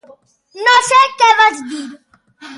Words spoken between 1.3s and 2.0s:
vaig dir.